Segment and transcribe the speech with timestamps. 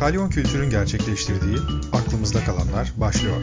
[0.00, 1.56] Kalyon Kültür'ün gerçekleştirdiği
[1.92, 3.36] Aklımızda Kalanlar başlıyor.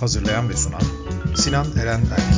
[0.00, 0.80] Hazırlayan ve sunan
[1.36, 2.34] Sinan Eren Erk.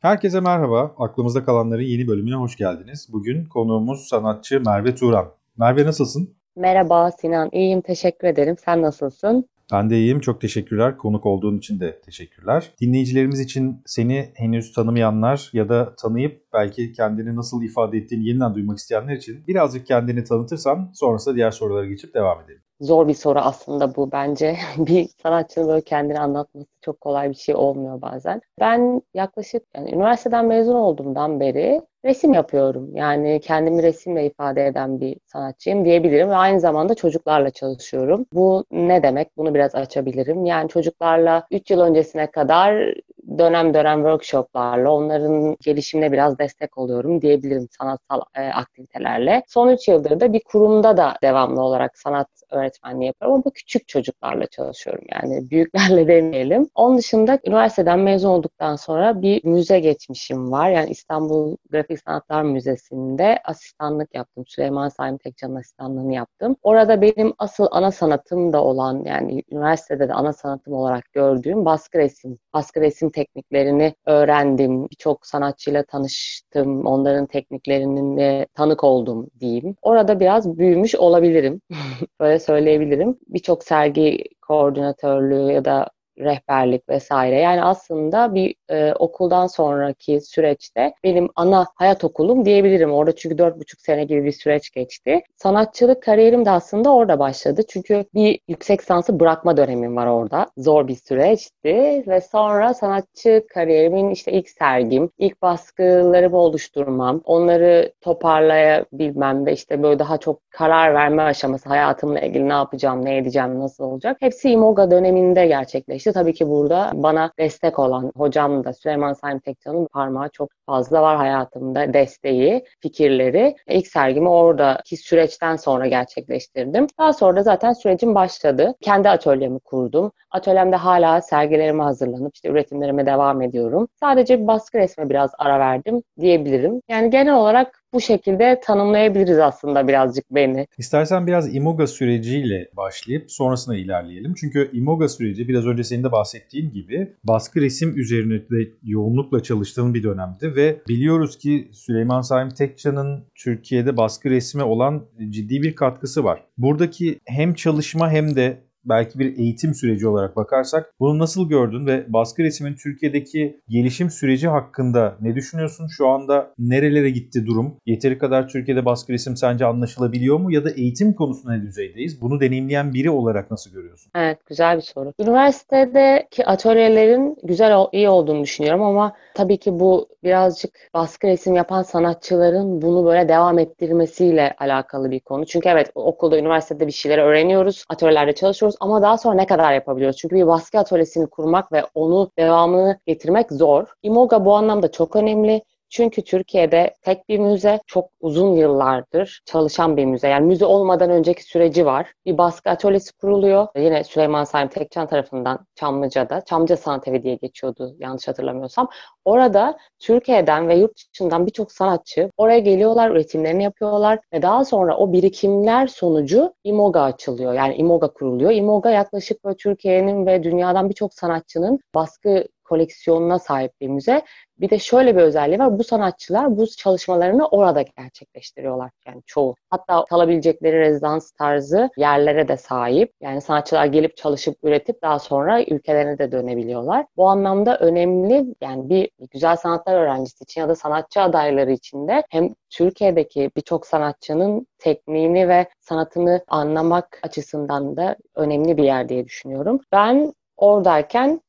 [0.00, 0.94] Herkese merhaba.
[0.98, 3.08] Aklımızda kalanların yeni bölümüne hoş geldiniz.
[3.12, 5.28] Bugün konuğumuz sanatçı Merve Turan.
[5.58, 6.34] Merve nasılsın?
[6.56, 8.56] Merhaba Sinan, iyiyim teşekkür ederim.
[8.64, 9.48] Sen nasılsın?
[9.72, 10.20] Ben de iyiyim.
[10.20, 10.96] Çok teşekkürler.
[10.96, 12.72] Konuk olduğun için de teşekkürler.
[12.80, 18.78] Dinleyicilerimiz için seni henüz tanımayanlar ya da tanıyıp belki kendini nasıl ifade ettiğini yeniden duymak
[18.78, 22.62] isteyenler için birazcık kendini tanıtırsan sonrasında diğer sorulara geçip devam edelim.
[22.80, 24.56] Zor bir soru aslında bu bence.
[24.78, 28.40] bir sanatçının böyle kendini anlatması çok kolay bir şey olmuyor bazen.
[28.60, 32.96] Ben yaklaşık yani üniversiteden mezun olduğumdan beri resim yapıyorum.
[32.96, 38.26] Yani kendimi resimle ifade eden bir sanatçıyım diyebilirim ve aynı zamanda çocuklarla çalışıyorum.
[38.32, 39.36] Bu ne demek?
[39.36, 40.44] Bunu biraz açabilirim.
[40.44, 42.94] Yani çocuklarla 3 yıl öncesine kadar
[43.38, 49.42] dönem dönem workshoplarla onların gelişimine biraz destek oluyorum diyebilirim sanatsal e, aktivitelerle.
[49.48, 54.46] Son 3 yıldır da bir kurumda da devamlı olarak sanat öğretmenliği yapıyorum ama küçük çocuklarla
[54.46, 56.68] çalışıyorum yani büyüklerle demeyelim.
[56.74, 60.70] Onun dışında üniversiteden mezun olduktan sonra bir müze geçmişim var.
[60.70, 64.44] Yani İstanbul Grafik Sanatlar Müzesi'nde asistanlık yaptım.
[64.46, 66.56] Süleyman Saim Tekcan'ın asistanlığını yaptım.
[66.62, 71.98] Orada benim asıl ana sanatım da olan yani üniversitede de ana sanatım olarak gördüğüm baskı
[71.98, 74.88] resim, baskı resim tekniklerini öğrendim.
[74.90, 76.86] Birçok sanatçıyla tanıştım.
[76.86, 79.76] Onların tekniklerine tanık oldum diyeyim.
[79.82, 81.60] Orada biraz büyümüş olabilirim.
[82.20, 83.18] Böyle söyleyebilirim.
[83.28, 85.88] Birçok sergi koordinatörlüğü ya da
[86.18, 87.36] rehberlik vesaire.
[87.36, 92.92] Yani aslında bir e, okuldan sonraki süreçte benim ana hayat okulum diyebilirim.
[92.92, 95.22] Orada çünkü dört buçuk sene gibi bir süreç geçti.
[95.36, 97.62] Sanatçılık kariyerim de aslında orada başladı.
[97.68, 100.46] Çünkü bir yüksek sansı bırakma dönemim var orada.
[100.56, 109.46] Zor bir süreçti ve sonra sanatçı kariyerimin işte ilk sergim, ilk baskılarımı oluşturmam, onları toparlayabilmem
[109.46, 113.84] ve işte böyle daha çok karar verme aşaması, hayatımla ilgili ne yapacağım, ne edeceğim, nasıl
[113.84, 114.16] olacak.
[114.20, 119.38] Hepsi İMOGA döneminde gerçekleşti işte tabii ki burada bana destek olan hocam da Süleyman Saim
[119.38, 123.56] Tekcan'ın parmağı çok fazla var hayatımda desteği, fikirleri.
[123.68, 126.86] İlk sergimi oradaki süreçten sonra gerçekleştirdim.
[126.98, 128.74] Daha sonra zaten sürecim başladı.
[128.80, 130.12] Kendi atölyemi kurdum.
[130.30, 133.88] Atölyemde hala sergilerime hazırlanıp işte üretimlerime devam ediyorum.
[134.00, 136.80] Sadece baskı resme biraz ara verdim diyebilirim.
[136.88, 140.66] Yani genel olarak bu şekilde tanımlayabiliriz aslında birazcık beni.
[140.78, 144.34] İstersen biraz Imoga süreciyle başlayıp sonrasına ilerleyelim.
[144.34, 149.94] Çünkü Imoga süreci biraz önce senin de bahsettiğin gibi baskı resim üzerine de yoğunlukla çalıştığın
[149.94, 156.24] bir dönemdi ve biliyoruz ki Süleyman Saim Tekcan'ın Türkiye'de baskı resme olan ciddi bir katkısı
[156.24, 156.44] var.
[156.58, 162.04] Buradaki hem çalışma hem de belki bir eğitim süreci olarak bakarsak bunu nasıl gördün ve
[162.08, 165.86] baskı resmin Türkiye'deki gelişim süreci hakkında ne düşünüyorsun?
[165.86, 167.76] Şu anda nerelere gitti durum?
[167.86, 172.22] Yeteri kadar Türkiye'de baskı resim sence anlaşılabiliyor mu ya da eğitim konusunda ne düzeydeyiz?
[172.22, 174.12] Bunu deneyimleyen biri olarak nasıl görüyorsun?
[174.14, 175.12] Evet güzel bir soru.
[175.20, 182.82] Üniversitedeki atölyelerin güzel iyi olduğunu düşünüyorum ama tabii ki bu birazcık baskı resim yapan sanatçıların
[182.82, 185.46] bunu böyle devam ettirmesiyle alakalı bir konu.
[185.46, 190.16] Çünkü evet okulda, üniversitede bir şeyler öğreniyoruz, atölyelerde çalışıyoruz ama daha sonra ne kadar yapabiliyoruz?
[190.16, 193.86] Çünkü bir baskı atölyesini kurmak ve onu devamını getirmek zor.
[194.02, 195.62] Imoga bu anlamda çok önemli.
[195.90, 200.28] Çünkü Türkiye'de tek bir müze çok uzun yıllardır çalışan bir müze.
[200.28, 202.12] Yani müze olmadan önceki süreci var.
[202.26, 203.66] Bir baskı atölyesi kuruluyor.
[203.76, 206.44] Yine Süleyman Saim Tekcan tarafından Çamlıca'da.
[206.44, 208.88] Çamlıca Sanat Evi diye geçiyordu yanlış hatırlamıyorsam.
[209.24, 215.12] Orada Türkiye'den ve yurt dışından birçok sanatçı oraya geliyorlar, üretimlerini yapıyorlar ve daha sonra o
[215.12, 217.52] birikimler sonucu İMOGA açılıyor.
[217.52, 218.50] Yani İMOGA kuruluyor.
[218.50, 224.22] İMOGA yaklaşık Türkiye'nin ve dünyadan birçok sanatçının baskı koleksiyonuna sahip bir müze.
[224.58, 225.78] Bir de şöyle bir özelliği var.
[225.78, 228.90] Bu sanatçılar bu çalışmalarını orada gerçekleştiriyorlar.
[229.06, 229.54] Yani çoğu.
[229.70, 233.12] Hatta kalabilecekleri rezidans tarzı yerlere de sahip.
[233.20, 237.06] Yani sanatçılar gelip çalışıp üretip daha sonra ülkelerine de dönebiliyorlar.
[237.16, 242.22] Bu anlamda önemli yani bir güzel sanatlar öğrencisi için ya da sanatçı adayları için de
[242.30, 249.80] hem Türkiye'deki birçok sanatçının tekniğini ve sanatını anlamak açısından da önemli bir yer diye düşünüyorum.
[249.92, 251.40] Ben oradayken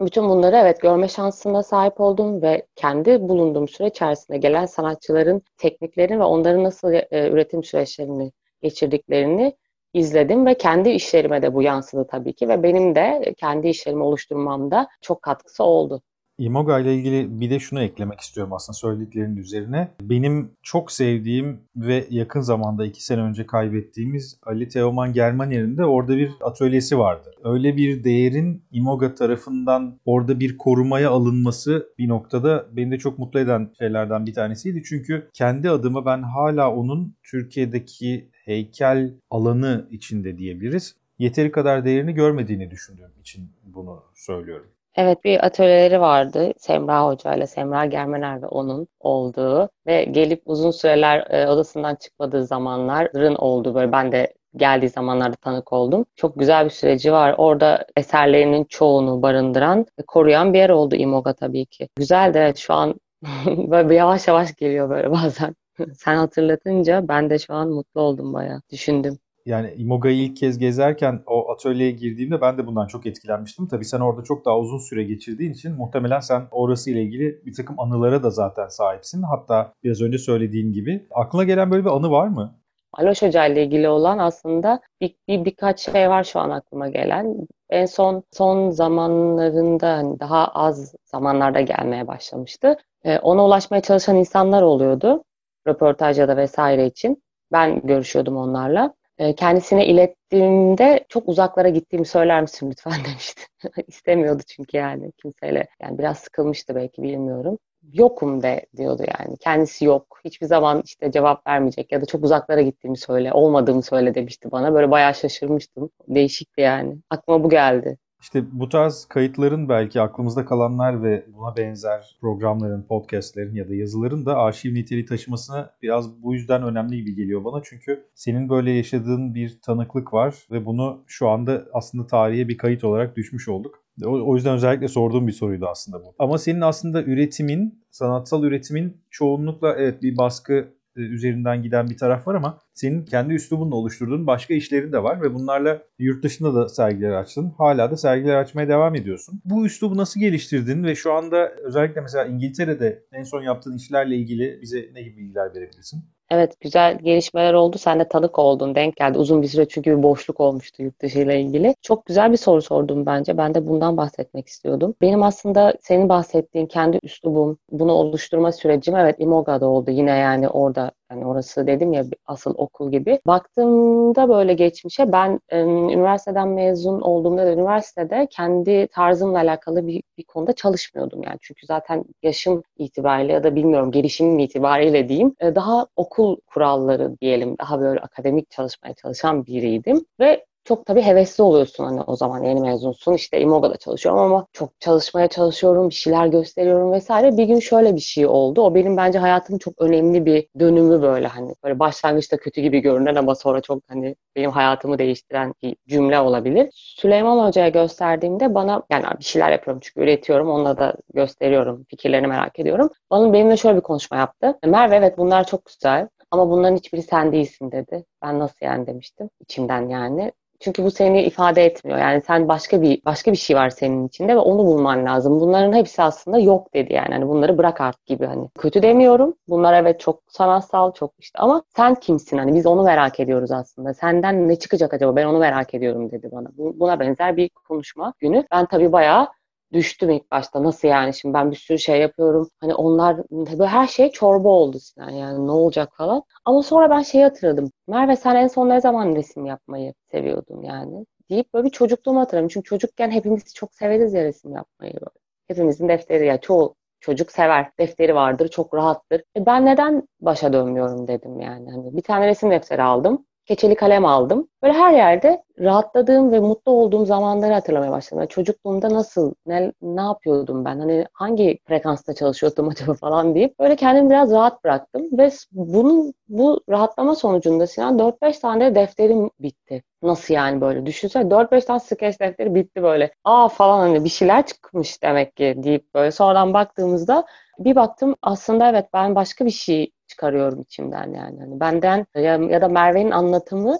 [0.00, 6.20] bütün bunları evet görme şansına sahip oldum ve kendi bulunduğum süre içerisinde gelen sanatçıların tekniklerini
[6.20, 9.56] ve onların nasıl e, üretim süreçlerini geçirdiklerini
[9.94, 14.88] izledim ve kendi işlerime de bu yansıdı tabii ki ve benim de kendi işlerimi oluşturmamda
[15.00, 16.02] çok katkısı oldu.
[16.38, 19.88] Imoga ile ilgili bir de şunu eklemek istiyorum aslında söylediklerinin üzerine.
[20.00, 26.16] Benim çok sevdiğim ve yakın zamanda iki sene önce kaybettiğimiz Ali Teoman Germaner'in de orada
[26.16, 27.30] bir atölyesi vardı.
[27.44, 33.40] Öyle bir değerin Imoga tarafından orada bir korumaya alınması bir noktada beni de çok mutlu
[33.40, 34.82] eden şeylerden bir tanesiydi.
[34.84, 40.96] Çünkü kendi adıma ben hala onun Türkiye'deki heykel alanı içinde diyebiliriz.
[41.18, 44.70] Yeteri kadar değerini görmediğini düşündüğüm için bunu söylüyorum.
[44.98, 50.70] Evet bir atölyeleri vardı Semra Hoca ile Semra Germener ve onun olduğu ve gelip uzun
[50.70, 56.04] süreler e, odasından çıkmadığı zamanların olduğu böyle ben de geldiği zamanlarda tanık oldum.
[56.16, 57.34] Çok güzel bir süreci var.
[57.38, 61.88] Orada eserlerinin çoğunu barındıran ve koruyan bir yer oldu İMOGA tabii ki.
[61.96, 62.94] Güzel de şu an
[63.46, 65.54] böyle yavaş yavaş geliyor böyle bazen.
[65.94, 68.62] Sen hatırlatınca ben de şu an mutlu oldum bayağı.
[68.72, 69.18] Düşündüm
[69.48, 73.68] yani Imoga'yı ilk kez gezerken o atölyeye girdiğimde ben de bundan çok etkilenmiştim.
[73.68, 77.54] Tabii sen orada çok daha uzun süre geçirdiğin için muhtemelen sen orası ile ilgili bir
[77.54, 79.22] takım anılara da zaten sahipsin.
[79.22, 81.06] Hatta biraz önce söylediğin gibi.
[81.10, 82.58] Aklına gelen böyle bir anı var mı?
[82.92, 87.36] Aloş Hoca ile ilgili olan aslında bir, bir birkaç şey var şu an aklıma gelen.
[87.70, 92.76] En son son zamanlarında hani daha az zamanlarda gelmeye başlamıştı.
[93.04, 95.24] Ee, ona ulaşmaya çalışan insanlar oluyordu.
[95.66, 97.22] Röportaj ya da vesaire için.
[97.52, 98.94] Ben görüşüyordum onlarla.
[99.18, 103.42] E, kendisine ilettiğimde çok uzaklara gittiğimi söyler misin lütfen demişti.
[103.86, 105.68] İstemiyordu çünkü yani kimseyle.
[105.82, 107.58] Yani biraz sıkılmıştı belki bilmiyorum.
[107.92, 109.36] Yokum de diyordu yani.
[109.36, 110.20] Kendisi yok.
[110.24, 114.74] Hiçbir zaman işte cevap vermeyecek ya da çok uzaklara gittiğimi söyle, olmadığımı söyle demişti bana.
[114.74, 115.90] Böyle bayağı şaşırmıştım.
[116.08, 116.96] Değişikti yani.
[117.10, 117.98] Aklıma bu geldi.
[118.20, 124.26] İşte bu tarz kayıtların belki aklımızda kalanlar ve buna benzer programların, podcastlerin ya da yazıların
[124.26, 127.62] da arşiv niteliği taşımasına biraz bu yüzden önemli gibi geliyor bana.
[127.64, 132.84] Çünkü senin böyle yaşadığın bir tanıklık var ve bunu şu anda aslında tarihe bir kayıt
[132.84, 133.82] olarak düşmüş olduk.
[134.04, 136.14] O yüzden özellikle sorduğum bir soruydu aslında bu.
[136.18, 140.68] Ama senin aslında üretimin, sanatsal üretimin çoğunlukla evet bir baskı
[141.02, 145.34] üzerinden giden bir taraf var ama senin kendi üslubunla oluşturduğun başka işlerin de var ve
[145.34, 147.54] bunlarla yurt dışında da sergiler açtın.
[147.58, 149.40] Hala da sergiler açmaya devam ediyorsun.
[149.44, 154.58] Bu üslubu nasıl geliştirdin ve şu anda özellikle mesela İngiltere'de en son yaptığın işlerle ilgili
[154.62, 156.04] bize ne gibi bilgiler verebilirsin?
[156.30, 157.78] Evet güzel gelişmeler oldu.
[157.78, 158.74] Sen de tanık oldun.
[158.74, 159.18] Denk geldi.
[159.18, 161.74] Uzun bir süre çünkü bir boşluk olmuştu yurt dışı ile ilgili.
[161.82, 163.36] Çok güzel bir soru sordum bence.
[163.38, 164.94] Ben de bundan bahsetmek istiyordum.
[165.00, 169.90] Benim aslında senin bahsettiğin kendi üslubum, bunu oluşturma sürecim evet İmoga'da oldu.
[169.90, 173.20] Yine yani orada yani orası dedim ya asıl okul gibi.
[173.26, 180.52] Baktığımda böyle geçmişe ben üniversiteden mezun olduğumda da üniversitede kendi tarzımla alakalı bir, bir konuda
[180.52, 181.36] çalışmıyordum yani.
[181.40, 187.56] Çünkü zaten yaşım itibariyle ya da bilmiyorum gelişimim itibariyle diyeyim e, daha okul kuralları diyelim
[187.58, 192.60] daha böyle akademik çalışmaya çalışan biriydim ve çok tabii hevesli oluyorsun hani o zaman yeni
[192.60, 197.36] mezunsun işte İMOGA'da çalışıyorum ama çok çalışmaya çalışıyorum bir şeyler gösteriyorum vesaire.
[197.36, 198.62] Bir gün şöyle bir şey oldu.
[198.62, 203.14] O benim bence hayatımın çok önemli bir dönümü böyle hani böyle başlangıçta kötü gibi görünen
[203.14, 206.68] ama sonra çok hani benim hayatımı değiştiren bir cümle olabilir.
[206.74, 212.58] Süleyman Hoca'ya gösterdiğimde bana yani bir şeyler yapıyorum çünkü üretiyorum onunla da gösteriyorum fikirlerini merak
[212.58, 212.90] ediyorum.
[213.10, 214.58] Bana benimle şöyle bir konuşma yaptı.
[214.64, 218.04] Merve evet bunlar çok güzel ama bunların hiçbiri sen değilsin dedi.
[218.22, 220.32] Ben nasıl yani demiştim içimden yani.
[220.60, 221.98] Çünkü bu seni ifade etmiyor.
[221.98, 225.40] Yani sen başka bir başka bir şey var senin içinde ve onu bulman lazım.
[225.40, 227.14] Bunların hepsi aslında yok dedi yani.
[227.14, 228.48] Hani bunları bırak artık gibi hani.
[228.58, 229.34] Kötü demiyorum.
[229.48, 232.38] Bunlar evet çok sanatsal, çok işte ama sen kimsin?
[232.38, 233.94] Hani biz onu merak ediyoruz aslında.
[233.94, 235.16] Senden ne çıkacak acaba?
[235.16, 236.48] Ben onu merak ediyorum dedi bana.
[236.56, 238.44] Buna benzer bir konuşma günü.
[238.50, 239.28] Ben tabii bayağı
[239.72, 240.62] düştüm ilk başta.
[240.62, 242.48] Nasıl yani şimdi ben bir sürü şey yapıyorum.
[242.60, 246.22] Hani onlar böyle her şey çorba oldu Sinan yani ne olacak falan.
[246.44, 247.70] Ama sonra ben şeyi hatırladım.
[247.88, 251.06] Merve sen en son ne zaman resim yapmayı seviyordun yani?
[251.30, 252.48] Deyip böyle bir çocukluğumu hatırladım.
[252.48, 255.10] Çünkü çocukken hepimiz çok severiz ya resim yapmayı böyle.
[255.48, 257.70] Hepimizin defteri ya çoğu çocuk sever.
[257.78, 259.22] Defteri vardır, çok rahattır.
[259.36, 261.70] E ben neden başa dönmüyorum dedim yani.
[261.70, 264.48] Hani bir tane resim defteri aldım keçeli kalem aldım.
[264.62, 268.18] Böyle her yerde rahatladığım ve mutlu olduğum zamanları hatırlamaya başladım.
[268.18, 273.76] Yani çocukluğumda nasıl, ne, ne yapıyordum ben, hani hangi frekansta çalışıyordum acaba falan deyip böyle
[273.76, 275.18] kendimi biraz rahat bıraktım.
[275.18, 279.82] Ve bunun bu rahatlama sonucunda Sinan 4-5 tane defterim bitti.
[280.02, 283.10] Nasıl yani böyle düşünsene 4-5 tane sketch defteri bitti böyle.
[283.24, 287.24] Aa falan hani bir şeyler çıkmış demek ki deyip böyle sonradan baktığımızda
[287.58, 291.40] bir baktım aslında evet ben başka bir şey çıkarıyorum içimden yani.
[291.40, 293.78] Hani benden ya, ya da Merve'nin anlatımı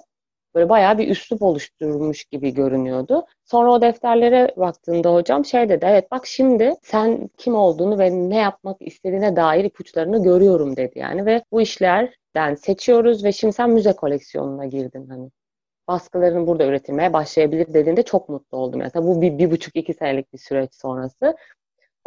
[0.55, 3.27] böyle bayağı bir üslup oluşturmuş gibi görünüyordu.
[3.45, 8.37] Sonra o defterlere baktığında hocam şey dedi, evet bak şimdi sen kim olduğunu ve ne
[8.37, 13.93] yapmak istediğine dair ipuçlarını görüyorum dedi yani ve bu işlerden seçiyoruz ve şimdi sen müze
[13.93, 15.31] koleksiyonuna girdin hani.
[15.89, 18.81] Baskıların burada üretilmeye başlayabilir dediğinde çok mutlu oldum.
[18.81, 21.37] Yani bu bir, bir buçuk iki senelik bir süreç sonrası.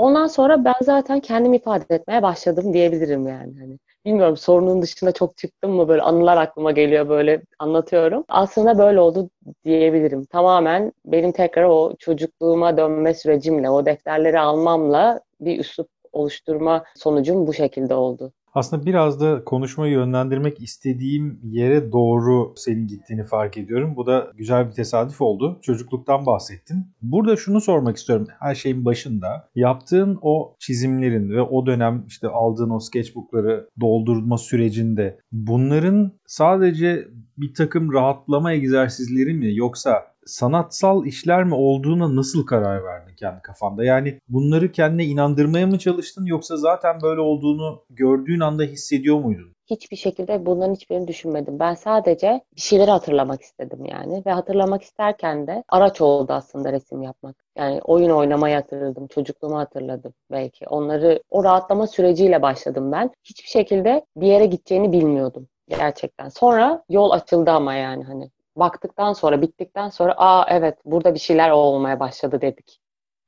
[0.02, 3.60] Ondan sonra ben zaten kendimi ifade etmeye başladım diyebilirim yani.
[3.60, 8.24] Hani bilmiyorum sorunun dışında çok çıktım mı böyle anılar aklıma geliyor böyle anlatıyorum.
[8.30, 9.30] Aslında böyle oldu
[9.66, 10.26] diyebilirim.
[10.26, 17.54] Tamamen benim tekrar o çocukluğuma dönme sürecimle, o defterleri almamla bir üslup oluşturma sonucum bu
[17.54, 18.34] şekilde oldu.
[18.54, 23.96] Aslında biraz da konuşmayı yönlendirmek istediğim yere doğru senin gittiğini fark ediyorum.
[23.96, 25.60] Bu da güzel bir tesadüf oldu.
[25.62, 26.86] Çocukluktan bahsettin.
[27.02, 29.50] Burada şunu sormak istiyorum her şeyin başında.
[29.56, 37.54] Yaptığın o çizimlerin ve o dönem işte aldığın o sketchbookları doldurma sürecinde bunların sadece bir
[37.54, 43.84] takım rahatlama egzersizleri mi yoksa sanatsal işler mi olduğuna nasıl karar verdin kendi kafanda?
[43.84, 49.56] Yani bunları kendine inandırmaya mı çalıştın yoksa zaten böyle olduğunu gördüğün anda hissediyor muydun?
[49.70, 51.60] Hiçbir şekilde bunların hiçbirini düşünmedim.
[51.60, 54.24] Ben sadece bir şeyleri hatırlamak istedim yani.
[54.26, 57.36] Ve hatırlamak isterken de araç oldu aslında resim yapmak.
[57.58, 60.68] Yani oyun oynamayı hatırladım, çocukluğumu hatırladım belki.
[60.68, 63.12] Onları o rahatlama süreciyle başladım ben.
[63.24, 66.30] Hiçbir şekilde bir yere gideceğini bilmiyordum gerçekten.
[66.30, 71.50] Sonra yol açıldı ama yani hani baktıktan sonra, bittikten sonra aa evet burada bir şeyler
[71.52, 72.82] olmaya başladı dedik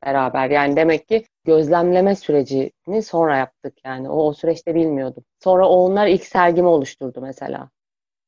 [0.05, 0.49] beraber.
[0.49, 4.09] Yani demek ki gözlemleme sürecini sonra yaptık yani.
[4.09, 5.23] O, o süreçte bilmiyordum.
[5.43, 7.69] Sonra onlar ilk sergimi oluşturdu mesela.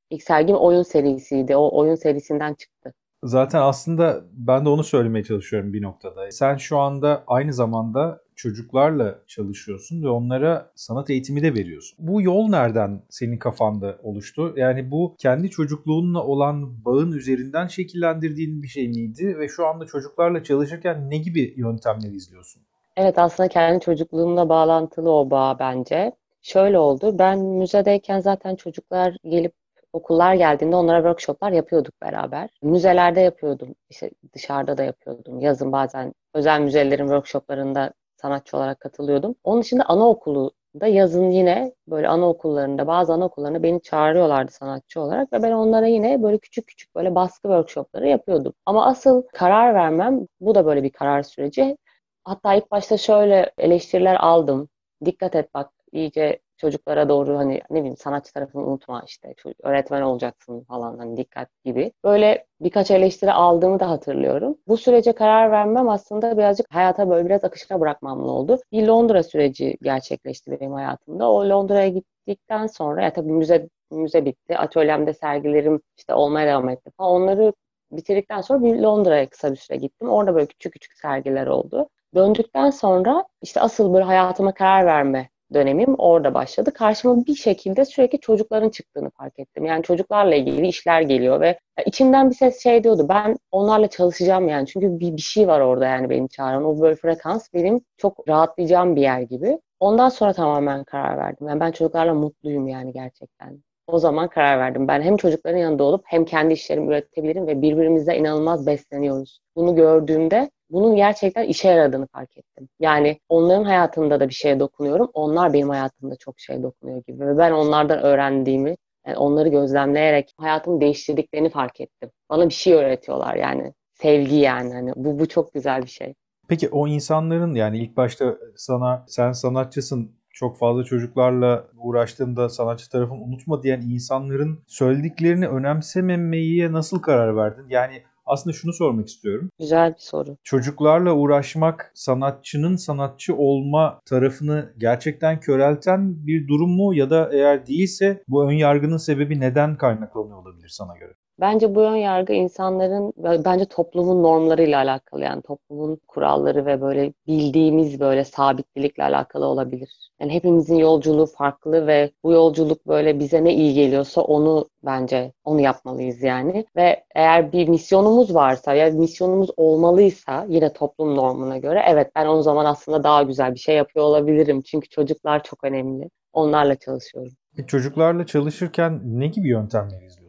[0.10, 1.56] İlk sergim oyun serisiydi.
[1.56, 2.94] O oyun serisinden çıktı.
[3.24, 6.32] Zaten aslında ben de onu söylemeye çalışıyorum bir noktada.
[6.32, 11.98] Sen şu anda aynı zamanda çocuklarla çalışıyorsun ve onlara sanat eğitimi de veriyorsun.
[12.08, 14.54] Bu yol nereden senin kafanda oluştu?
[14.58, 20.44] Yani bu kendi çocukluğunla olan bağın üzerinden şekillendirdiğin bir şey miydi ve şu anda çocuklarla
[20.44, 22.62] çalışırken ne gibi yöntemler izliyorsun?
[22.98, 26.12] Evet aslında kendi çocukluğumla bağlantılı o bağ bence.
[26.42, 27.20] Şöyle oldu.
[27.20, 29.54] Ben müzedeyken zaten çocuklar gelip
[29.94, 32.50] okullar geldiğinde onlara workshoplar yapıyorduk beraber.
[32.62, 33.76] Müzelerde yapıyordum.
[33.90, 35.40] İşte dışarıda da yapıyordum.
[35.40, 37.94] Yazın bazen özel müzelerin workshoplarında
[38.26, 39.36] sanatçı olarak katılıyordum.
[39.44, 40.52] Onun dışında anaokulu
[40.82, 46.24] da yazın yine böyle anaokullarında bazı anaokullarına beni çağırıyorlardı sanatçı olarak ve ben onlara yine
[46.24, 48.54] böyle küçük küçük böyle baskı workshopları yapıyordum.
[48.66, 51.78] Ama asıl karar vermem bu da böyle bir karar süreci.
[52.24, 54.70] Hatta ilk başta şöyle eleştiriler aldım.
[55.06, 60.62] Dikkat et bak iyice çocuklara doğru hani ne bileyim sanatçı tarafını unutma işte öğretmen olacaksın
[60.64, 61.92] falan hani dikkat gibi.
[62.04, 64.58] Böyle birkaç eleştiri aldığımı da hatırlıyorum.
[64.68, 68.60] Bu sürece karar vermem aslında birazcık hayata böyle biraz akışına bırakmamla oldu.
[68.72, 71.32] Bir Londra süreci gerçekleşti benim hayatımda.
[71.32, 74.58] O Londra'ya gittikten sonra ya tabii müze müze bitti.
[74.58, 77.12] Atölyemde sergilerim işte olmaya devam etti falan.
[77.12, 77.54] Onları
[77.92, 80.10] bitirdikten sonra bir Londra'ya kısa bir süre gittim.
[80.10, 81.90] Orada böyle küçük küçük sergiler oldu.
[82.16, 86.74] Döndükten sonra işte asıl böyle hayatıma karar verme dönemim orada başladı.
[86.74, 89.66] Karşıma bir şekilde sürekli çocukların çıktığını fark ettim.
[89.66, 93.06] Yani çocuklarla ilgili işler geliyor ve içimden bir ses şey diyordu.
[93.10, 94.68] Ben onlarla çalışacağım yani.
[94.68, 96.64] Çünkü bir, bir şey var orada yani beni çağıran.
[96.64, 99.60] O böyle frekans benim çok rahatlayacağım bir yer gibi.
[99.80, 101.48] Ondan sonra tamamen karar verdim.
[101.48, 103.64] Yani ben çocuklarla mutluyum yani gerçekten.
[103.88, 104.88] O zaman karar verdim.
[104.88, 109.40] Ben hem çocukların yanında olup hem kendi işlerimi üretebilirim ve birbirimizle inanılmaz besleniyoruz.
[109.56, 112.70] Bunu gördüğümde bunun gerçekten işe yaradığını fark ettim.
[112.80, 115.10] Yani onların hayatında da bir şeye dokunuyorum.
[115.14, 117.28] Onlar benim hayatımda çok şey dokunuyor gibi.
[117.28, 118.76] Ve ben onlardan öğrendiğimi,
[119.08, 122.10] yani onları gözlemleyerek hayatımı değiştirdiklerini fark ettim.
[122.30, 123.74] Bana bir şey öğretiyorlar yani.
[123.94, 124.74] Sevgi yani.
[124.74, 126.14] Hani bu, bu çok güzel bir şey.
[126.48, 133.22] Peki o insanların yani ilk başta sana sen sanatçısın çok fazla çocuklarla uğraştığımda sanatçı tarafını
[133.22, 137.66] unutma diyen insanların söylediklerini önemsememeye nasıl karar verdin?
[137.70, 139.50] Yani aslında şunu sormak istiyorum.
[139.60, 140.38] Güzel bir soru.
[140.44, 148.24] Çocuklarla uğraşmak sanatçının sanatçı olma tarafını gerçekten körelten bir durum mu ya da eğer değilse
[148.28, 151.14] bu ön yargının sebebi neden kaynaklanıyor olabilir sana göre?
[151.40, 158.00] Bence bu ön yargı insanların bence toplumun normlarıyla alakalı yani toplumun kuralları ve böyle bildiğimiz
[158.00, 160.12] böyle sabitlilikle alakalı olabilir.
[160.20, 165.62] Yani hepimizin yolculuğu farklı ve bu yolculuk böyle bize ne iyi geliyorsa onu bence onu
[165.62, 166.66] yapmalıyız yani.
[166.76, 172.42] Ve eğer bir misyonumuz varsa ya misyonumuz olmalıysa yine toplum normuna göre evet ben o
[172.42, 174.62] zaman aslında daha güzel bir şey yapıyor olabilirim.
[174.62, 176.10] Çünkü çocuklar çok önemli.
[176.34, 177.34] Onlarla çalışıyorum.
[177.58, 180.25] E çocuklarla çalışırken ne gibi yöntemler izliyorsun?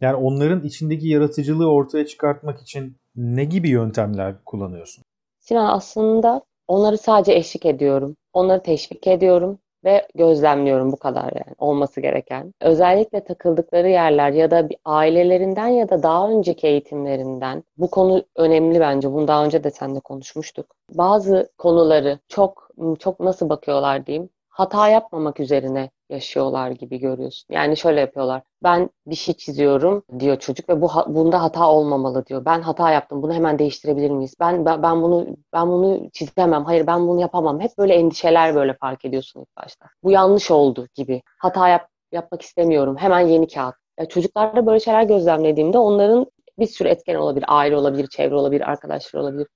[0.00, 5.04] Yani onların içindeki yaratıcılığı ortaya çıkartmak için ne gibi yöntemler kullanıyorsun?
[5.40, 8.16] Sinan aslında onları sadece eşlik ediyorum.
[8.32, 12.54] Onları teşvik ediyorum ve gözlemliyorum bu kadar yani olması gereken.
[12.60, 19.12] Özellikle takıldıkları yerler ya da ailelerinden ya da daha önceki eğitimlerinden bu konu önemli bence.
[19.12, 20.66] Bunu daha önce de seninle konuşmuştuk.
[20.94, 27.54] Bazı konuları çok çok nasıl bakıyorlar diyeyim hata yapmamak üzerine yaşıyorlar gibi görüyorsun.
[27.54, 28.42] Yani şöyle yapıyorlar.
[28.62, 32.44] Ben bir şey çiziyorum diyor çocuk ve bu bunda hata olmamalı diyor.
[32.44, 33.22] Ben hata yaptım.
[33.22, 34.34] Bunu hemen değiştirebilir miyiz?
[34.40, 36.64] Ben ben, ben bunu ben bunu çizemem.
[36.64, 37.60] Hayır ben bunu yapamam.
[37.60, 39.86] Hep böyle endişeler böyle fark ediyorsun ilk başta.
[40.02, 41.22] Bu yanlış oldu gibi.
[41.38, 42.96] Hata yap, yapmak istemiyorum.
[42.98, 43.74] Hemen yeni kağıt.
[44.00, 46.26] Ya çocuklarda böyle şeyler gözlemlediğimde onların
[46.58, 47.44] bir sürü etken olabilir.
[47.48, 49.46] Aile olabilir, çevre olabilir, arkadaşlar olabilir.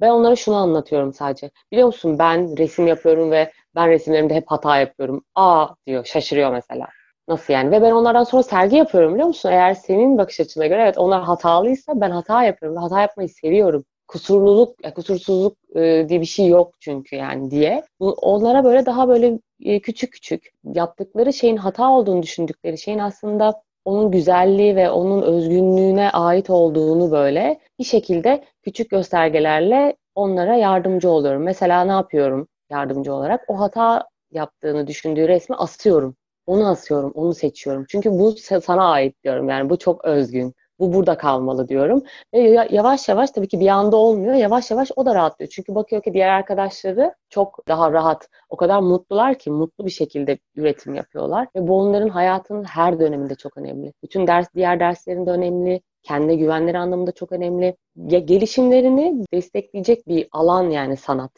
[0.00, 1.50] Ben onlara şunu anlatıyorum sadece.
[1.72, 5.24] Biliyor musun ben resim yapıyorum ve ben resimlerimde hep hata yapıyorum.
[5.34, 6.86] Aa diyor şaşırıyor mesela.
[7.28, 7.70] Nasıl yani?
[7.70, 9.48] Ve ben onlardan sonra sergi yapıyorum biliyor musun?
[9.50, 13.84] Eğer senin bakış açına göre evet onlar hatalıysa ben hata yapıyorum ve hata yapmayı seviyorum.
[14.08, 17.82] Kusurluluk, kusursuzluk e, diye bir şey yok çünkü yani diye.
[18.00, 24.10] Onlara böyle daha böyle e, küçük küçük yaptıkları şeyin hata olduğunu düşündükleri şeyin aslında onun
[24.10, 31.42] güzelliği ve onun özgünlüğüne ait olduğunu böyle bir şekilde küçük göstergelerle onlara yardımcı oluyorum.
[31.42, 33.40] Mesela ne yapıyorum yardımcı olarak?
[33.48, 36.16] O hata yaptığını düşündüğü resmi asıyorum.
[36.46, 37.84] Onu asıyorum, onu seçiyorum.
[37.88, 39.48] Çünkü bu sana ait diyorum.
[39.48, 40.54] Yani bu çok özgün.
[40.78, 42.02] Bu burada kalmalı diyorum.
[42.34, 42.38] Ve
[42.70, 44.34] yavaş yavaş tabii ki bir anda olmuyor.
[44.34, 45.50] Yavaş yavaş o da rahatlıyor.
[45.50, 48.28] Çünkü bakıyor ki diğer arkadaşları çok daha rahat.
[48.48, 51.48] O kadar mutlular ki mutlu bir şekilde üretim yapıyorlar.
[51.56, 53.92] Ve bu onların hayatının her döneminde çok önemli.
[54.02, 55.80] Bütün ders diğer derslerinde önemli.
[56.02, 57.76] Kendine güvenleri anlamında çok önemli.
[57.96, 61.32] Ya, gelişimlerini destekleyecek bir alan yani sanat.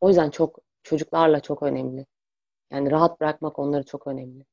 [0.00, 2.06] O yüzden çok çocuklarla çok önemli.
[2.72, 4.44] Yani rahat bırakmak onları çok önemli.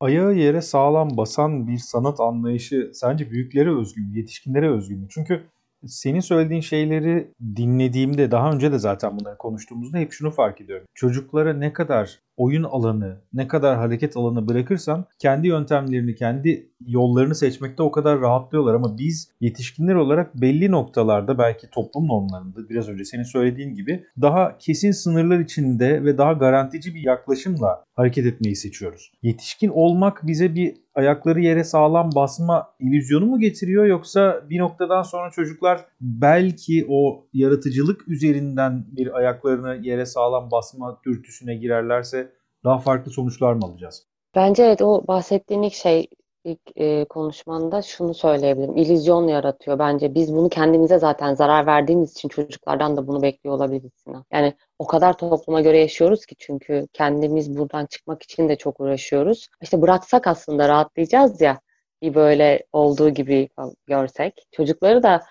[0.00, 5.06] Ayağı yere sağlam basan bir sanat anlayışı sence büyüklere özgü mü, yetişkinlere özgü mü?
[5.10, 5.42] Çünkü
[5.86, 10.86] senin söylediğin şeyleri dinlediğimde daha önce de zaten bunları konuştuğumuzda hep şunu fark ediyorum.
[10.94, 17.82] Çocuklara ne kadar oyun alanı, ne kadar hareket alanı bırakırsan kendi yöntemlerini, kendi yollarını seçmekte
[17.82, 23.22] o kadar rahatlıyorlar ama biz yetişkinler olarak belli noktalarda belki toplum normlarında biraz önce senin
[23.22, 29.12] söylediğin gibi daha kesin sınırlar içinde ve daha garantici bir yaklaşımla hareket etmeyi seçiyoruz.
[29.22, 35.30] Yetişkin olmak bize bir ayakları yere sağlam basma illüzyonu mu getiriyor yoksa bir noktadan sonra
[35.30, 42.32] çocuklar belki o yaratıcılık üzerinden bir ayaklarını yere sağlam basma dürtüsüne girerlerse
[42.64, 44.06] daha farklı sonuçlar mı alacağız?
[44.36, 46.06] Bence evet o bahsettiğin ilk şey
[46.44, 48.76] ilk e, konuşmanda şunu söyleyebilirim.
[48.76, 50.14] İllüzyon yaratıyor bence.
[50.14, 54.24] Biz bunu kendimize zaten zarar verdiğimiz için çocuklardan da bunu bekliyor olabiliriz Sinan.
[54.32, 59.48] Yani o kadar topluma göre yaşıyoruz ki çünkü kendimiz buradan çıkmak için de çok uğraşıyoruz.
[59.62, 61.60] İşte bıraksak aslında rahatlayacağız ya
[62.02, 63.48] bir böyle olduğu gibi
[63.86, 64.46] görsek.
[64.52, 65.22] Çocukları da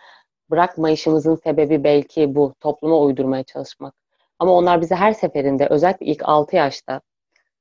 [0.51, 3.93] bırakmayışımızın sebebi belki bu topluma uydurmaya çalışmak.
[4.39, 7.01] Ama onlar bize her seferinde özellikle ilk 6 yaşta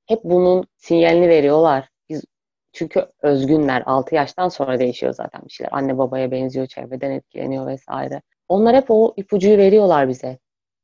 [0.06, 1.88] hep bunun sinyalini veriyorlar.
[2.76, 3.82] Çünkü özgünler.
[3.86, 5.70] 6 yaştan sonra değişiyor zaten bir şeyler.
[5.72, 8.22] Anne babaya benziyor, çevreden etkileniyor vesaire.
[8.48, 10.38] Onlar hep o ipucuyu veriyorlar bize.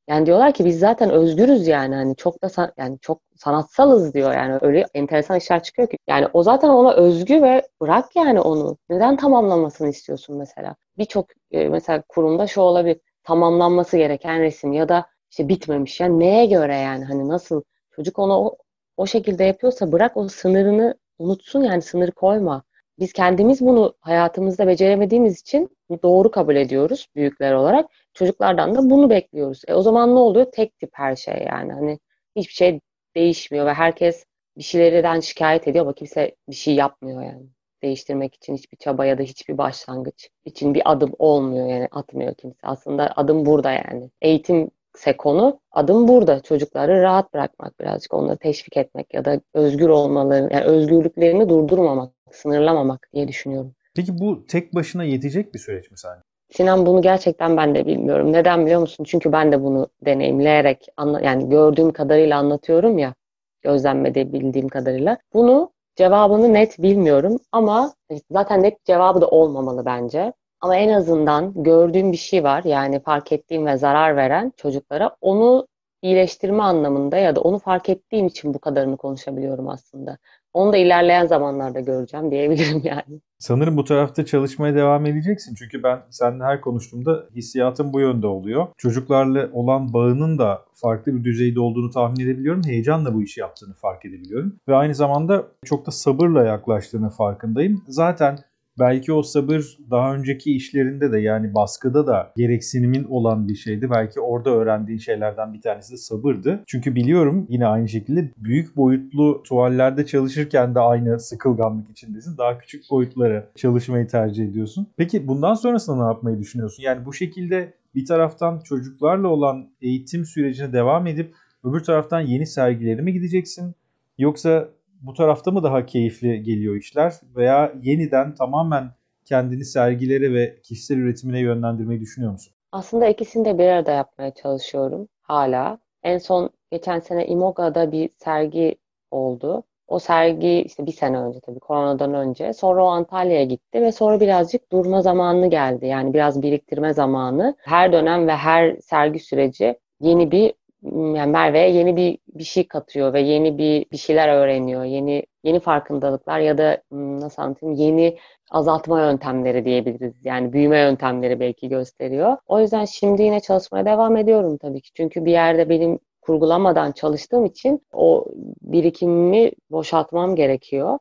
[0.08, 4.32] Yani diyorlar ki biz zaten özgürüz yani hani çok da san- yani çok sanatsalız diyor
[4.34, 5.96] yani öyle enteresan işler çıkıyor ki.
[6.08, 8.76] Yani o zaten ona özgü ve bırak yani onu.
[8.90, 10.76] Neden tamamlamasını istiyorsun mesela?
[10.98, 13.00] Birçok e, mesela kurumda şu olabilir.
[13.24, 16.00] Tamamlanması gereken resim ya da işte bitmemiş.
[16.00, 18.56] Yani neye göre yani hani nasıl çocuk ona o,
[18.96, 22.62] o şekilde yapıyorsa bırak o sınırını unutsun yani sınır koyma.
[22.98, 27.90] Biz kendimiz bunu hayatımızda beceremediğimiz için doğru kabul ediyoruz büyükler olarak.
[28.14, 29.62] Çocuklardan da bunu bekliyoruz.
[29.68, 30.46] E o zaman ne oluyor?
[30.52, 31.72] Tek tip her şey yani.
[31.72, 31.98] Hani
[32.36, 32.80] hiçbir şey
[33.16, 34.24] değişmiyor ve herkes
[34.56, 37.46] bir şeylerden şikayet ediyor ama kimse bir şey yapmıyor yani.
[37.82, 42.58] Değiştirmek için hiçbir çaba ya da hiçbir başlangıç için bir adım olmuyor yani atmıyor kimse.
[42.62, 44.10] Aslında adım burada yani.
[44.22, 46.40] Eğitim ise konu adım burada.
[46.40, 53.08] Çocukları rahat bırakmak birazcık onları teşvik etmek ya da özgür olmalarını yani özgürlüklerini durdurmamak, sınırlamamak
[53.12, 53.74] diye düşünüyorum.
[53.96, 56.20] Peki bu tek başına yetecek bir süreç mi sence?
[56.52, 58.32] Sinan bunu gerçekten ben de bilmiyorum.
[58.32, 59.04] Neden biliyor musun?
[59.04, 63.14] Çünkü ben de bunu deneyimleyerek anla, yani gördüğüm kadarıyla anlatıyorum ya
[63.62, 65.18] gözlemlede bildiğim kadarıyla.
[65.34, 67.94] Bunu cevabını net bilmiyorum ama
[68.30, 70.32] zaten net cevabı da olmamalı bence.
[70.62, 72.64] Ama en azından gördüğüm bir şey var.
[72.64, 75.66] Yani fark ettiğim ve zarar veren çocuklara onu
[76.02, 80.18] iyileştirme anlamında ya da onu fark ettiğim için bu kadarını konuşabiliyorum aslında.
[80.52, 83.20] Onu da ilerleyen zamanlarda göreceğim diyebilirim yani.
[83.38, 85.54] Sanırım bu tarafta çalışmaya devam edeceksin.
[85.54, 88.66] Çünkü ben seninle her konuştuğumda hissiyatım bu yönde oluyor.
[88.76, 92.62] Çocuklarla olan bağının da farklı bir düzeyde olduğunu tahmin edebiliyorum.
[92.66, 94.56] Heyecanla bu işi yaptığını fark edebiliyorum.
[94.68, 97.84] Ve aynı zamanda çok da sabırla yaklaştığını farkındayım.
[97.88, 98.38] Zaten
[98.78, 103.90] Belki o sabır daha önceki işlerinde de yani baskıda da gereksinimin olan bir şeydi.
[103.90, 106.64] Belki orada öğrendiğin şeylerden bir tanesi de sabırdı.
[106.66, 112.38] Çünkü biliyorum yine aynı şekilde büyük boyutlu tuvallerde çalışırken de aynı sıkılganlık içindesin.
[112.38, 114.86] Daha küçük boyutlara çalışmayı tercih ediyorsun.
[114.96, 116.82] Peki bundan sonrasında ne yapmayı düşünüyorsun?
[116.82, 123.02] Yani bu şekilde bir taraftan çocuklarla olan eğitim sürecine devam edip öbür taraftan yeni sergileri
[123.02, 123.74] mi gideceksin?
[124.18, 124.68] Yoksa
[125.02, 128.90] bu tarafta mı daha keyifli geliyor işler veya yeniden tamamen
[129.24, 132.54] kendini sergilere ve kişisel üretimine yönlendirmeyi düşünüyor musun?
[132.72, 135.78] Aslında ikisini de bir arada yapmaya çalışıyorum hala.
[136.02, 138.76] En son geçen sene Imoga'da bir sergi
[139.10, 139.62] oldu.
[139.88, 142.52] O sergi işte bir sene önce tabii koronadan önce.
[142.52, 145.86] Sonra o Antalya'ya gitti ve sonra birazcık durma zamanı geldi.
[145.86, 147.56] Yani biraz biriktirme zamanı.
[147.58, 153.12] Her dönem ve her sergi süreci yeni bir yani Merve'ye yeni bir bir şey katıyor
[153.12, 154.84] ve yeni bir bir şeyler öğreniyor.
[154.84, 158.18] Yeni yeni farkındalıklar ya da nasıl anlatayım yeni
[158.50, 160.14] azaltma yöntemleri diyebiliriz.
[160.24, 162.36] Yani büyüme yöntemleri belki gösteriyor.
[162.46, 164.90] O yüzden şimdi yine çalışmaya devam ediyorum tabii ki.
[164.94, 168.26] Çünkü bir yerde benim kurgulamadan çalıştığım için o
[168.62, 170.98] birikimimi boşaltmam gerekiyor.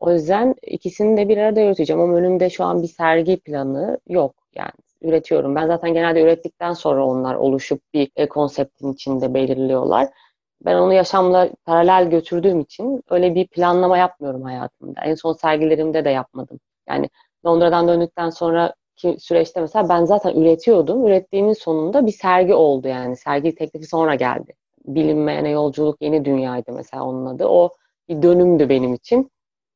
[0.00, 4.34] O yüzden ikisini de bir arada yürüteceğim ama önümde şu an bir sergi planı yok.
[4.54, 4.72] Yani
[5.04, 5.54] üretiyorum.
[5.54, 10.08] Ben zaten genelde ürettikten sonra onlar oluşup bir konseptin içinde belirliyorlar.
[10.64, 15.00] Ben onu yaşamla paralel götürdüğüm için öyle bir planlama yapmıyorum hayatımda.
[15.04, 16.60] En son sergilerimde de yapmadım.
[16.88, 17.10] Yani
[17.46, 18.74] Londra'dan döndükten sonra
[19.18, 21.06] süreçte mesela ben zaten üretiyordum.
[21.06, 23.16] Ürettiğimin sonunda bir sergi oldu yani.
[23.16, 24.52] Sergi teklifi sonra geldi.
[24.86, 27.46] Bilinmeyene yolculuk yeni dünyaydı mesela onun adı.
[27.46, 27.70] O
[28.08, 29.30] bir dönümdü benim için.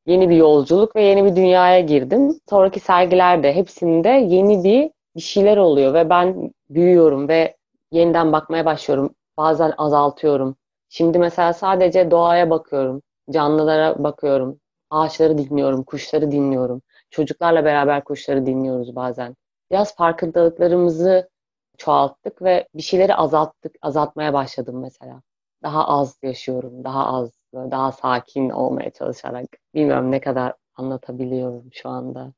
[0.07, 2.41] Yeni bir yolculuk ve yeni bir dünyaya girdim.
[2.51, 7.57] Sonraki sergilerde hepsinde yeni bir bir şeyler oluyor ve ben büyüyorum ve
[7.93, 9.15] yeniden bakmaya başlıyorum.
[9.37, 10.57] Bazen azaltıyorum.
[10.89, 16.83] Şimdi mesela sadece doğaya bakıyorum, canlılara bakıyorum, ağaçları dinliyorum, kuşları dinliyorum.
[17.11, 19.37] Çocuklarla beraber kuşları dinliyoruz bazen.
[19.71, 21.29] Biraz farkındalıklarımızı
[21.79, 25.23] çoğalttık ve bir şeyleri azalttık, azaltmaya başladım mesela.
[25.63, 29.47] Daha az yaşıyorum, daha az, daha sakin olmaya çalışarak.
[29.75, 32.33] Bilmiyorum ne kadar anlatabiliyorum şu anda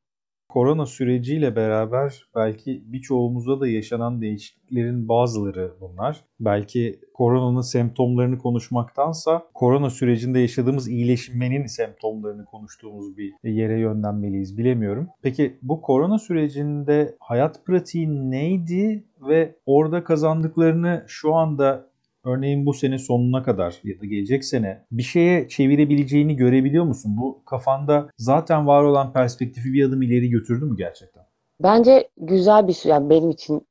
[0.52, 6.24] korona süreciyle beraber belki birçoğumuzda da yaşanan değişikliklerin bazıları bunlar.
[6.40, 15.08] Belki koronanın semptomlarını konuşmaktansa korona sürecinde yaşadığımız iyileşmenin semptomlarını konuştuğumuz bir yere yönlenmeliyiz bilemiyorum.
[15.22, 21.89] Peki bu korona sürecinde hayat pratiği neydi ve orada kazandıklarını şu anda
[22.24, 27.16] örneğin bu sene sonuna kadar ya da gelecek sene bir şeye çevirebileceğini görebiliyor musun?
[27.16, 31.22] Bu kafanda zaten var olan perspektifi bir adım ileri götürdü mü gerçekten?
[31.60, 32.90] Bence güzel bir süreç.
[32.90, 33.66] Yani benim için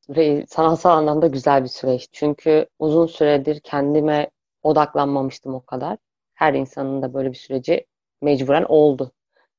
[0.47, 2.07] sanatsal anlamda güzel bir süreç.
[2.12, 4.29] Çünkü uzun süredir kendime
[4.63, 5.97] odaklanmamıştım o kadar.
[6.33, 7.85] Her insanın da böyle bir süreci
[8.21, 9.12] mecburen oldu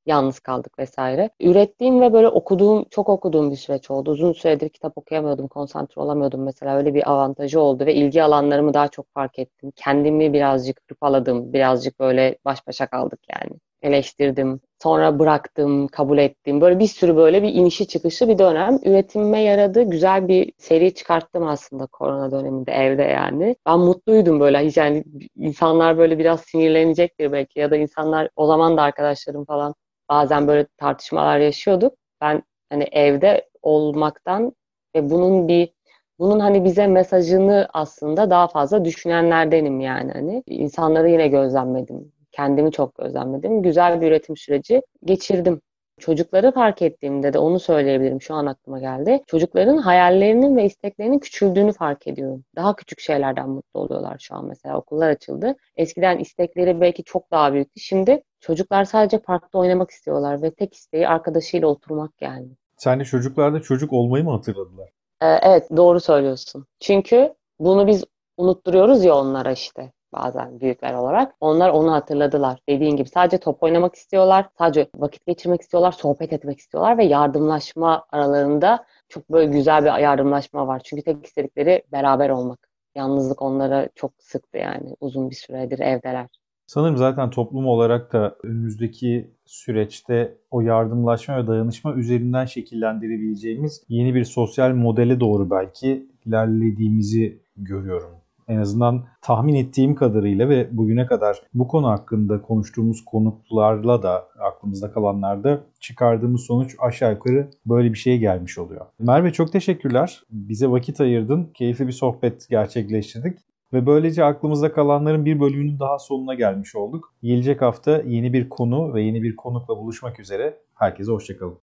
[0.05, 1.29] yalnız kaldık vesaire.
[1.39, 4.11] Ürettiğim ve böyle okuduğum, çok okuduğum bir süreç oldu.
[4.11, 6.77] Uzun süredir kitap okuyamıyordum, konsantre olamıyordum mesela.
[6.77, 9.71] Öyle bir avantajı oldu ve ilgi alanlarımı daha çok fark ettim.
[9.75, 13.59] Kendimi birazcık hırpaladım, birazcık böyle baş başa kaldık yani.
[13.81, 16.61] Eleştirdim, sonra bıraktım, kabul ettim.
[16.61, 18.79] Böyle bir sürü böyle bir inişi çıkışı bir dönem.
[18.85, 19.83] Üretimime yaradı.
[19.83, 23.55] Güzel bir seri çıkarttım aslında korona döneminde evde yani.
[23.65, 24.59] Ben mutluydum böyle.
[24.59, 25.03] Hiç yani
[25.35, 29.75] insanlar böyle biraz sinirlenecektir belki ya da insanlar o zaman da arkadaşlarım falan
[30.11, 31.93] bazen böyle tartışmalar yaşıyorduk.
[32.21, 34.53] Ben hani evde olmaktan
[34.95, 35.73] ve bunun bir
[36.19, 42.13] bunun hani bize mesajını aslında daha fazla düşünenlerdenim yani hani insanları yine gözlemledim.
[42.31, 43.63] Kendimi çok gözlemledim.
[43.63, 45.61] Güzel bir üretim süreci geçirdim.
[46.01, 48.21] Çocukları fark ettiğimde de onu söyleyebilirim.
[48.21, 49.21] Şu an aklıma geldi.
[49.27, 52.43] Çocukların hayallerinin ve isteklerinin küçüldüğünü fark ediyorum.
[52.55, 54.77] Daha küçük şeylerden mutlu oluyorlar şu an mesela.
[54.77, 55.55] Okullar açıldı.
[55.75, 57.79] Eskiden istekleri belki çok daha büyüktü.
[57.79, 62.47] Şimdi çocuklar sadece parkta oynamak istiyorlar ve tek isteği arkadaşıyla oturmak yani.
[62.77, 64.89] Sen de çocuklarda çocuk olmayı mı hatırladılar?
[65.21, 66.65] Ee, evet doğru söylüyorsun.
[66.79, 68.03] Çünkü bunu biz
[68.37, 71.35] unutturuyoruz ya onlara işte bazen büyükler olarak.
[71.39, 72.59] Onlar onu hatırladılar.
[72.69, 78.05] Dediğin gibi sadece top oynamak istiyorlar, sadece vakit geçirmek istiyorlar, sohbet etmek istiyorlar ve yardımlaşma
[78.11, 80.81] aralarında çok böyle güzel bir yardımlaşma var.
[80.83, 82.67] Çünkü tek istedikleri beraber olmak.
[82.95, 86.27] Yalnızlık onlara çok sıktı yani uzun bir süredir evdeler.
[86.67, 94.23] Sanırım zaten toplum olarak da önümüzdeki süreçte o yardımlaşma ve dayanışma üzerinden şekillendirebileceğimiz yeni bir
[94.23, 101.67] sosyal modele doğru belki ilerlediğimizi görüyorum en azından tahmin ettiğim kadarıyla ve bugüne kadar bu
[101.67, 108.57] konu hakkında konuştuğumuz konuklarla da aklımızda kalanlarda çıkardığımız sonuç aşağı yukarı böyle bir şeye gelmiş
[108.57, 108.85] oluyor.
[108.99, 110.23] Merve çok teşekkürler.
[110.29, 111.49] Bize vakit ayırdın.
[111.53, 113.37] Keyifli bir sohbet gerçekleştirdik.
[113.73, 117.13] Ve böylece aklımızda kalanların bir bölümünün daha sonuna gelmiş olduk.
[117.23, 120.57] Gelecek hafta yeni bir konu ve yeni bir konukla buluşmak üzere.
[120.75, 121.57] Herkese hoşçakalın.